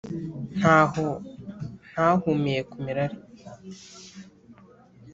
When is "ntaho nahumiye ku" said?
0.57-2.77